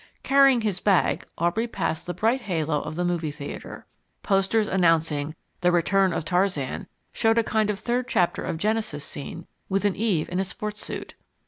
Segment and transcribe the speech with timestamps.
[0.23, 3.85] Carrying his bag, Aubrey passed the bright halo of the movie theatre.
[4.23, 9.45] Posters announcing THE RETURN OF TARZAN showed a kind of third chapter of Genesis scene
[9.69, 11.13] with an Eve in a sports suit.